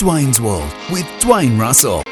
[0.00, 2.02] Dwayne's World with Dwayne Russell.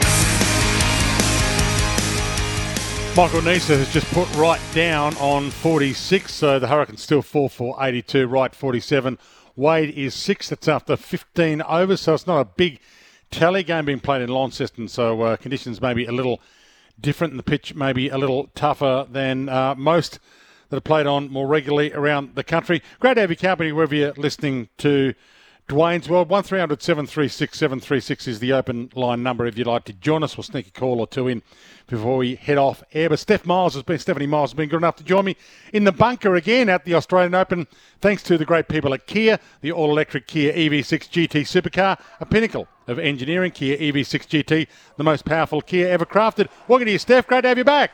[3.16, 7.82] Michael Neser has just put right down on 46, so the Hurricanes still 4 for
[7.82, 9.16] 82, right 47.
[9.56, 10.50] Wade is sixth.
[10.50, 12.78] that's after 15 overs, so it's not a big
[13.30, 16.42] tally game being played in Launceston, so uh, conditions may be a little
[17.00, 20.18] different, and the pitch may be a little tougher than uh, most
[20.68, 22.82] that are played on more regularly around the country.
[23.00, 25.14] Great to have your company wherever you're listening to
[25.68, 26.30] Dwayne's World.
[26.30, 30.34] 1300 736 736 is the open line number if you'd like to join us.
[30.34, 31.42] We'll sneak a call or two in
[31.86, 33.10] before we head off air.
[33.10, 35.36] But Steph Miles has been, Stephanie Miles has been good enough to join me
[35.74, 37.66] in the bunker again at the Australian Open.
[38.00, 42.24] Thanks to the great people at Kia, the all electric Kia EV6 GT supercar, a
[42.24, 43.50] pinnacle of engineering.
[43.50, 46.48] Kia EV6 GT, the most powerful Kia ever crafted.
[46.66, 47.26] Welcome to you, Steph.
[47.26, 47.92] Great to have you back.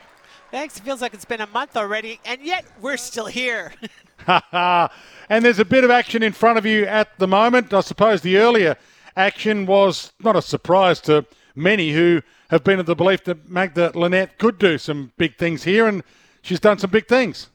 [0.55, 0.77] Thanks.
[0.77, 3.73] It feels like it's been a month already, and yet we're still here.
[4.25, 7.73] and there's a bit of action in front of you at the moment.
[7.73, 8.77] I suppose the earlier
[9.17, 13.91] action was not a surprise to many who have been of the belief that Magda
[13.95, 16.03] Linette could do some big things here, and
[16.41, 17.49] she's done some big things.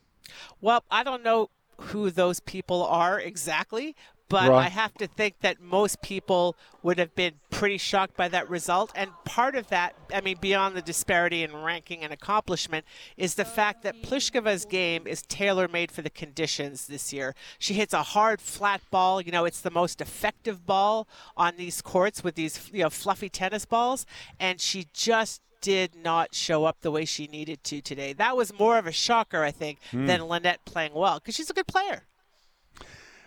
[0.61, 1.49] Well, I don't know
[1.81, 3.95] who those people are exactly,
[4.29, 4.67] but Right.
[4.67, 8.93] I have to think that most people would have been pretty shocked by that result.
[8.95, 12.85] And part of that, I mean, beyond the disparity in ranking and accomplishment,
[13.17, 17.35] is the fact that Pliskova's game is tailor made for the conditions this year.
[17.59, 19.21] She hits a hard, flat ball.
[19.21, 23.29] You know, it's the most effective ball on these courts with these, you know, fluffy
[23.29, 24.07] tennis balls.
[24.39, 28.13] And she just did not show up the way she needed to today.
[28.13, 31.55] That was more of a shocker, I think, than Linette playing well because she's a
[31.55, 32.03] good player.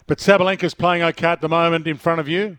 [0.06, 2.58] But Sabalenka's playing okay at the moment in front of you.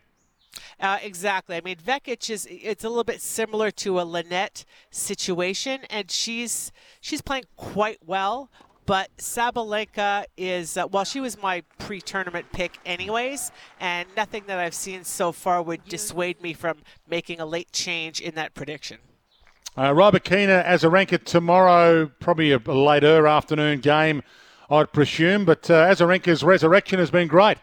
[0.81, 1.57] Uh, exactly.
[1.57, 6.73] I mean, Vekic is it's a little bit similar to a Linette situation, and she's
[7.01, 8.51] she's playing quite well.
[8.87, 14.75] But Sabalenka is uh, well, she was my pre-tournament pick, anyways, and nothing that I've
[14.75, 18.99] seen so far would dissuade me from making a late change in that prediction.
[19.77, 24.23] Uh, Rybakina Azarenka tomorrow, probably a, later afternoon game,
[24.71, 25.45] I'd presume.
[25.45, 27.59] But uh, Azarenka's resurrection has been great.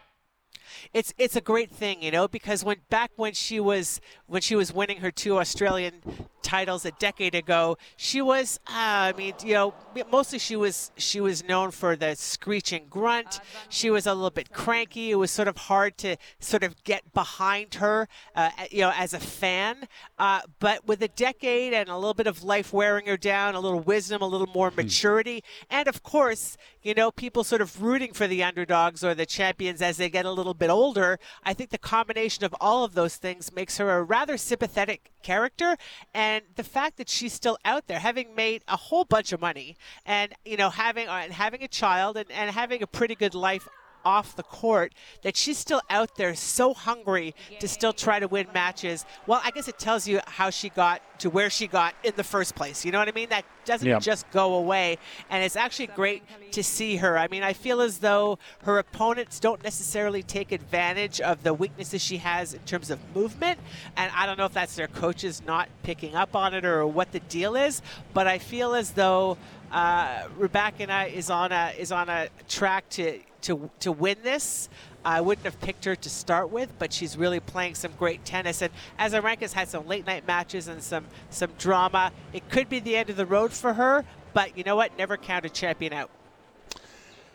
[0.92, 4.54] it's it's a great thing, you know, because when back when she was when she
[4.54, 6.02] was winning her two Australian
[6.42, 9.74] titles a decade ago, she was uh, I mean, you know,
[10.10, 13.40] mostly she was she was known for the screeching grunt.
[13.68, 15.10] She was a little bit cranky.
[15.10, 19.14] It was sort of hard to sort of get behind her, uh, you know, as
[19.14, 19.88] a fan.
[20.18, 23.60] Uh, but with a decade and a little bit of life wearing her down, a
[23.60, 28.12] little wisdom, a little more maturity, and of course, you know, people sort of rooting
[28.12, 31.18] for the underdogs or the champions as they get a little bit older.
[31.44, 35.76] I think the combination of all of those things makes her a rather sympathetic character.
[36.14, 39.76] And the fact that she's still out there, having made a whole bunch of money,
[40.04, 43.34] and you know, having uh, and having a child and, and having a pretty good
[43.34, 43.68] life
[44.04, 44.92] off the court
[45.22, 49.04] that she's still out there so hungry to still try to win matches.
[49.26, 52.24] Well, I guess it tells you how she got to where she got in the
[52.24, 52.84] first place.
[52.84, 53.28] You know what I mean?
[53.28, 53.98] That doesn't Yeah.
[54.00, 54.98] just go away.
[55.30, 57.16] And it's actually great to see her.
[57.16, 62.02] I mean, I feel as though her opponents don't necessarily take advantage of the weaknesses
[62.02, 63.60] she has in terms of movement.
[63.96, 67.12] And I don't know if that's their coaches not picking up on it or what
[67.12, 69.38] the deal is, but I feel as though
[69.70, 74.68] uh, Rybakina is on a is on a track to to to win this.
[75.04, 78.62] I wouldn't have picked her to start with, but she's really playing some great tennis.
[78.62, 82.12] And Azarenka's had some late night matches and some some drama.
[82.32, 84.96] It could be the end of the road for her, but you know what?
[84.96, 86.10] Never count a champion out.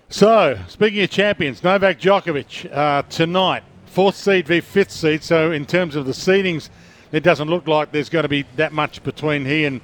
[0.10, 5.22] So, speaking of champions, Novak Djokovic uh, tonight, fourth seed v fifth seed.
[5.22, 6.70] So, in terms of the seedings,
[7.12, 9.82] it doesn't look like there's going to be that much between he and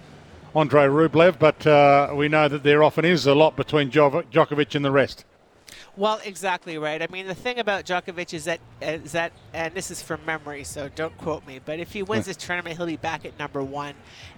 [0.56, 4.86] Andrei Rublev, but uh, we know that there often is a lot between Djokovic and
[4.86, 5.26] the rest.
[5.96, 7.04] Well, exactly right.
[7.04, 10.64] I mean, the thing about Djokovic is that is that, and this is from memory,
[10.64, 11.60] so don't quote me.
[11.64, 13.94] But if he wins this tournament, he'll be back at number one.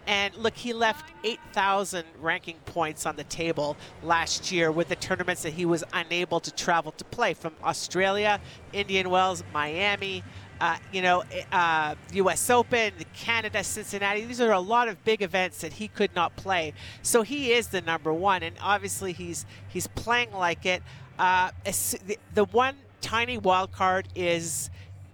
[0.06, 5.44] And look, he left 8,000 ranking points on the table last year with the tournaments
[5.44, 8.42] that he was unable to travel to play from Australia,
[8.74, 10.24] Indian Wells, Miami.
[10.62, 12.50] uh, you know, uh, U.S.
[12.50, 14.26] Open, Canada, Cincinnati.
[14.26, 16.74] These are a lot of big events that he could not play.
[17.02, 20.82] So he is the number one, and obviously he's he's playing like it.
[21.18, 21.52] Uh,
[22.34, 24.70] the, one tiny wild card is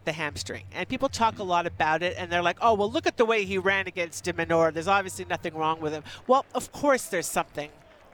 [0.06, 0.64] the hamstring.
[0.74, 3.26] And people talk a lot about it, and they're like, oh, well, look at the
[3.26, 4.74] way he ran against de Minaur.
[4.74, 6.04] There's obviously nothing wrong with him.
[6.28, 7.70] Well, of course there's something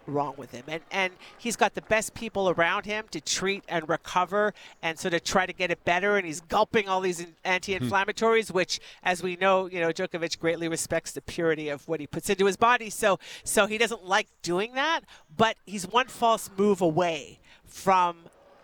[0.07, 0.63] wrong with him.
[0.68, 5.13] And, and he's got the best people around him to treat and recover and sort
[5.13, 6.18] of try to get it better.
[6.18, 11.12] And he's gulping all these anti-inflammatories, which, as we know, you know, Djokovic greatly respects
[11.12, 12.89] the purity of what he puts into his body.
[12.89, 15.01] So, so he doesn't like doing that,
[15.36, 18.18] but he's one false move away from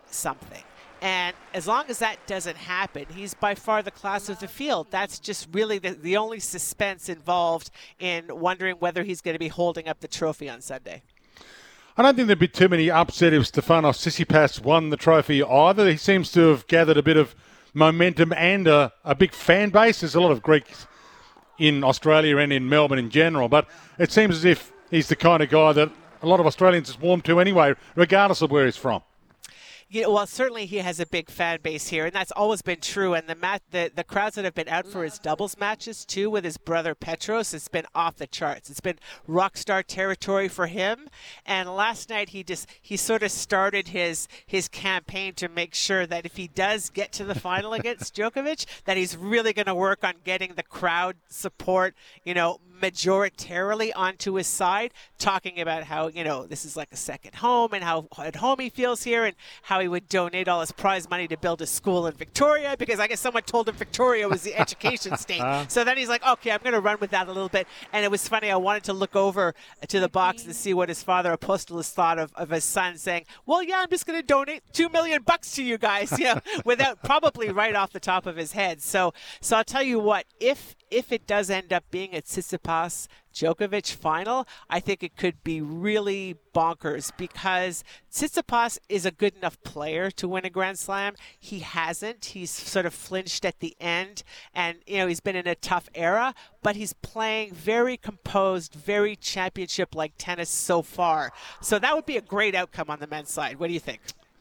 [0.06, 0.62] something.
[1.02, 4.86] And as long as that doesn't happen, he's by far the class of the field.
[4.90, 9.48] That's just really the, the only suspense involved in wondering whether he's going to be
[9.48, 11.02] holding up the trophy on Sunday.
[11.96, 15.88] I don't think there'd be too many upset if Stefanos Tsitsipas won the trophy either.
[15.88, 17.36] He seems to have gathered a bit of
[17.72, 20.00] momentum and a, a big fan base.
[20.00, 20.88] There's a lot of Greeks
[21.56, 25.40] in Australia and in Melbourne in general, but it seems as if he's the kind
[25.40, 28.76] of guy that a lot of Australians is warm to anyway, regardless of where he's
[28.76, 29.00] from
[29.88, 32.80] you know, well, certainly he has a big fan base here, and that's always been
[32.80, 33.14] true.
[33.14, 36.30] And the mat, the, the crowds that have been out for his doubles matches too
[36.30, 38.70] with his brother Petros, it's been off the charts.
[38.70, 41.08] It's been rock star territory for him.
[41.44, 46.06] And last night he just he sort of started his his campaign to make sure
[46.06, 49.74] that if he does get to the final against Djokovic, that he's really going to
[49.74, 51.94] work on getting the crowd support.
[52.24, 56.96] You know, majoritarily onto his side, talking about how, you know, this is like a
[56.96, 60.60] second home and how at home he feels here and how he would donate all
[60.60, 63.74] his prize money to build a school in Victoria because I guess someone told him
[63.74, 65.40] Victoria was the education state.
[65.40, 65.64] Uh-huh.
[65.68, 67.66] So then he's like, okay, I'm going to run with that a little bit.
[67.92, 68.50] And it was funny.
[68.50, 69.54] I wanted to look over
[69.88, 73.24] to the box and see what his father Apostolos thought of, of his son saying,
[73.46, 76.40] well, yeah, I'm just going to donate two million bucks to you guys, you know,
[76.66, 78.82] without probably right off the top of his head.
[78.82, 83.08] So, so I'll tell you what, if if it does end up being a Tsitsipas
[83.34, 87.82] Djokovic final, I think it could be really bonkers because
[88.12, 91.14] Tsitsipas is a good enough player to win a Grand Slam.
[91.38, 92.26] He hasn't.
[92.26, 94.22] He's sort of flinched at the end,
[94.54, 99.16] and you know he's been in a tough era, but he's playing very composed, very
[99.16, 101.32] championship-like tennis so far.
[101.60, 103.58] So that would be a great outcome on the men's side.
[103.58, 104.00] What do you think?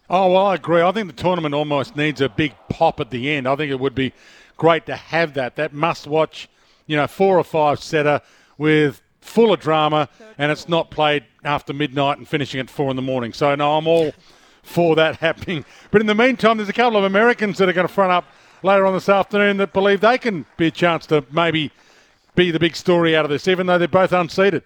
[0.09, 0.81] Oh well, I agree.
[0.81, 3.47] I think the tournament almost needs a big pop at the end.
[3.47, 4.13] I think it would be
[4.57, 5.55] great to have that.
[5.55, 6.49] That must watch,
[6.87, 8.21] you know, four or five setter
[8.57, 12.95] with full of drama, and it's not played after midnight and finishing at four in
[12.95, 13.33] the morning.
[13.33, 14.13] So no, I'm all
[14.63, 15.65] for that happening.
[15.91, 18.25] But in the meantime, there's a couple of Americans that are going to front up
[18.63, 21.71] later on this afternoon that believe they can be a chance to maybe
[22.35, 24.63] be the big story out of this, even though they're both unseeded.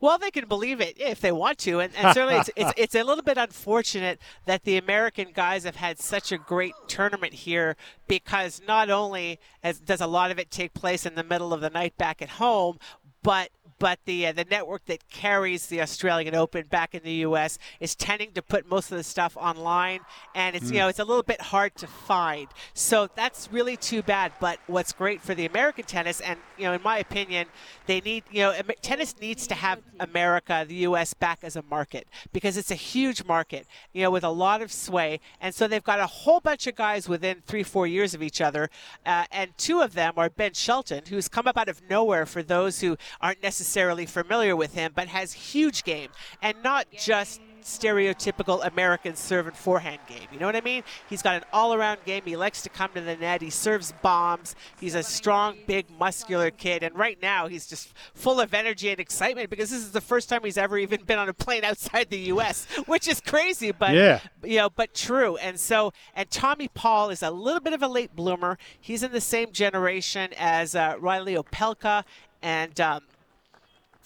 [0.00, 2.94] Well, they can believe it if they want to, and, and certainly it's, it's, it's
[2.94, 7.76] a little bit unfortunate that the American guys have had such a great tournament here
[8.08, 11.60] because not only has, does a lot of it take place in the middle of
[11.60, 12.78] the night back at home,
[13.22, 17.58] but but the uh, the network that carries the Australian Open back in the U.S.
[17.80, 20.00] is tending to put most of the stuff online,
[20.34, 20.74] and it's mm.
[20.74, 22.48] you know it's a little bit hard to find.
[22.74, 24.32] So that's really too bad.
[24.40, 27.48] But what's great for the American tennis, and you know in my opinion,
[27.86, 31.12] they need you know tennis needs to have America, the U.S.
[31.14, 34.72] back as a market because it's a huge market, you know, with a lot of
[34.72, 38.22] sway, and so they've got a whole bunch of guys within three four years of
[38.22, 38.70] each other,
[39.04, 42.42] uh, and two of them are Ben Shelton, who's come up out of nowhere for
[42.42, 46.08] those who aren't necessarily necessarily familiar with him, but has huge game
[46.40, 50.28] and not just stereotypical American serve and forehand game.
[50.32, 50.84] You know what I mean?
[51.10, 52.22] He's got an all around game.
[52.24, 53.42] He likes to come to the net.
[53.42, 54.54] He serves bombs.
[54.78, 56.84] He's a strong, big, muscular kid.
[56.84, 60.28] And right now, he's just full of energy and excitement because this is the first
[60.28, 63.94] time he's ever even been on a plane outside the U.S., which is crazy, but,
[63.94, 64.20] yeah.
[64.44, 65.36] you know, but true.
[65.38, 68.58] And so, and Tommy Paul is a little bit of a late bloomer.
[68.80, 72.04] He's in the same generation as uh, Reilly Opelka
[72.42, 73.02] and um,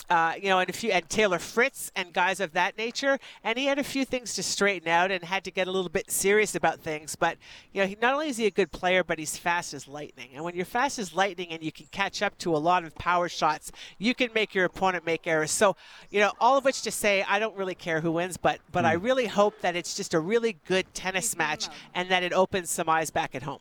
[0.08, 3.18] uh, you know, and a few and Taylor Fritz and guys of that nature.
[3.44, 5.90] And he had a few things to straighten out and had to get a little
[5.90, 7.16] bit serious about things.
[7.16, 7.36] But
[7.72, 10.30] you know, he, not only is he a good player, but he's fast as lightning.
[10.34, 12.94] And when you're fast as lightning and you can catch up to a lot of
[12.94, 15.50] power shots, you can make your opponent make errors.
[15.50, 15.76] So
[16.10, 18.84] you know, all of which to say, I don't really care who wins, but but
[18.84, 18.88] mm.
[18.88, 19.04] I hmm.
[19.04, 22.88] really hope that it's just a really good tennis match and that it opens some
[22.88, 23.60] eyes back at home.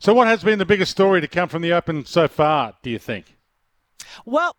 [0.00, 2.74] So, what has been the biggest story to come from the Open so far?
[2.82, 3.36] Do you think?
[4.24, 4.54] Well,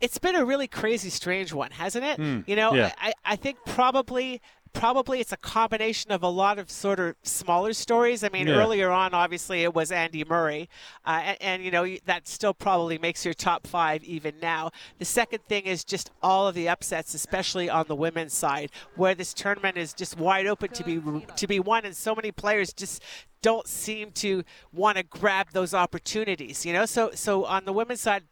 [0.00, 2.18] it's been a really crazy, strange one, hasn't it?
[2.18, 2.92] Mm, you know, yeah.
[3.00, 4.40] I, I think probably
[4.72, 8.22] probably it's a combination of a lot of sort of smaller stories.
[8.24, 8.54] I mean, Yeah.
[8.54, 10.68] earlier on, obviously, it was Andy Murray,
[11.06, 14.70] uh, and, and you know that still probably makes your top five even now.
[14.98, 19.14] The second thing is just all of the upsets, especially on the women's side, where
[19.14, 21.00] this tournament is just wide open to be
[21.36, 23.02] to be won, and so many players just
[23.40, 26.66] don't seem to want to grab those opportunities.
[26.66, 28.24] You know, so so on the women's side,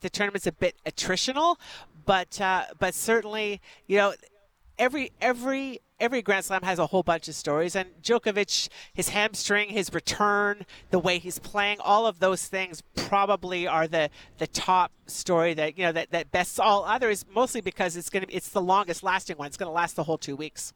[0.00, 1.56] the tournament's a bit attritional,
[2.04, 4.14] but uh, but certainly, you know
[4.82, 9.68] every every every Grand Slam has a whole bunch of stories, and Djokovic, his hamstring,
[9.68, 14.90] his return, the way he's playing, all of those things probably are the the top
[15.06, 17.24] story that you know that that bests all others.
[17.32, 19.46] Mostly because it's gonna it's the longest lasting one.
[19.46, 20.72] It's gonna last the whole two weeks.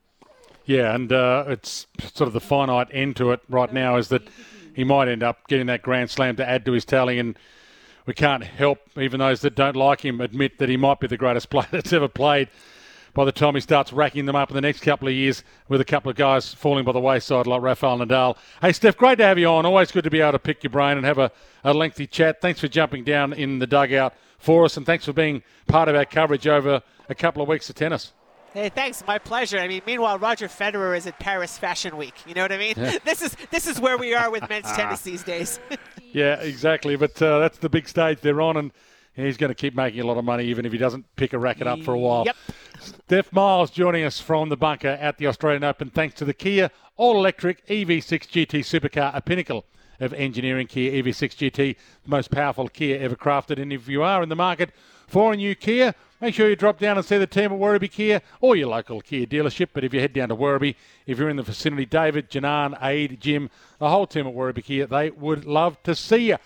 [0.64, 4.22] Yeah, and uh, it's sort of the finite end to it right now is that
[4.74, 7.36] he might end up getting that Grand Slam to add to his tally, and
[8.04, 11.16] we can't help, even those that don't like him, admit that he might be the
[11.16, 12.48] greatest player that's ever played.
[13.16, 15.80] By the time he starts racking them up in the next couple of years, with
[15.80, 18.36] a couple of guys falling by the wayside like Rafael Nadal.
[18.60, 19.64] Hey, Steph, great to have you on.
[19.64, 21.32] Always good to be able to pick your brain and have a,
[21.64, 22.42] a lengthy chat.
[22.42, 25.96] Thanks for jumping down in the dugout for us, and thanks for being part of
[25.96, 28.12] our coverage over a couple of weeks of tennis.
[28.52, 29.02] Hey, thanks.
[29.06, 29.58] My pleasure.
[29.60, 32.14] I mean, meanwhile, Roger Federer is at Paris Fashion Week.
[32.26, 32.74] You know what I mean?
[33.04, 35.58] this is this is where we are with men's tennis these days.
[36.12, 36.96] Yeah, exactly.
[36.96, 38.72] But uh, that's the big stage they're on, and
[39.14, 41.38] he's going to keep making a lot of money even if he doesn't pick a
[41.38, 42.24] racket up for a while.
[42.24, 42.36] Yep.
[42.80, 46.70] Steph Miles joining us from the bunker at the Australian Open, thanks to the Kia
[46.96, 49.64] all electric EV6 GT supercar, a pinnacle
[50.00, 50.66] of engineering.
[50.66, 53.60] Kia EV6 GT, the most powerful Kia ever crafted.
[53.60, 54.70] And if you are in the market
[55.06, 57.90] for a new Kia, make sure you drop down and see the team at Werribee
[57.90, 59.68] Kia or your local Kia dealership.
[59.72, 60.74] But if you head down to Werribee,
[61.06, 64.86] if you're in the vicinity, David, Janan, Aid, Jim, the whole team at Werribee Kia,
[64.86, 66.36] they would love to see you.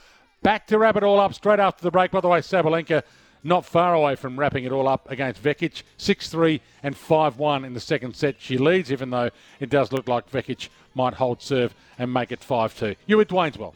[0.43, 2.11] Back to wrap it all up straight after the break.
[2.11, 3.03] By the way, Sabalenka
[3.43, 5.83] not far away from wrapping it all up against Vekic.
[5.99, 8.37] 6-3 and 5-1 in the second set.
[8.39, 9.31] She leads, even though
[9.61, 12.97] it does look like Vekic might hold serve and make it 5-2.
[13.07, 13.69] You with Dwayne's World.